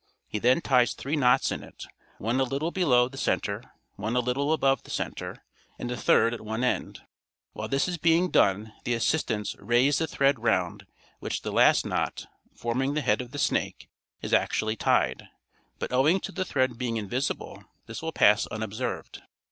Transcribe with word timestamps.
He 0.27 0.39
then 0.39 0.61
ties 0.61 0.95
three 0.95 1.15
knots 1.15 1.51
in 1.51 1.61
it, 1.63 1.85
one 2.17 2.39
a 2.39 2.43
little 2.43 2.71
below 2.71 3.07
the 3.07 3.19
center, 3.19 3.61
one 3.97 4.15
a 4.15 4.19
little 4.19 4.51
above 4.51 4.81
the 4.81 4.89
center, 4.89 5.43
and 5.77 5.91
the 5.91 5.95
third 5.95 6.33
at 6.33 6.41
one 6.41 6.63
end. 6.63 7.01
While 7.53 7.67
this 7.67 7.87
is 7.87 7.99
being 7.99 8.31
done 8.31 8.73
the 8.83 8.95
assistants 8.95 9.55
raise 9.59 9.99
the 9.99 10.07
thread 10.07 10.39
round 10.39 10.87
which 11.19 11.43
the 11.43 11.51
last 11.51 11.85
knot, 11.85 12.25
forming 12.55 12.95
the 12.95 13.01
head 13.01 13.21
of 13.21 13.29
the 13.29 13.37
snake, 13.37 13.89
is 14.23 14.33
actually 14.33 14.75
tied; 14.75 15.27
but 15.77 15.93
owing 15.93 16.19
to 16.21 16.31
the 16.31 16.45
thread 16.45 16.79
being 16.79 16.97
invisible 16.97 17.63
this 17.85 18.01
will 18.01 18.11
pass 18.11 18.47
unobserved. 18.47 19.21